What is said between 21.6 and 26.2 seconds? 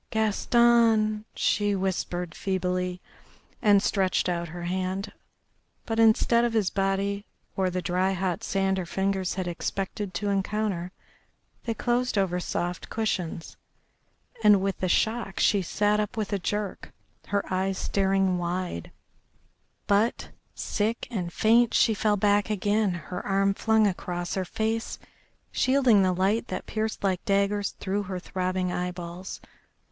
she fell back again, her arm flung across her face, shielding the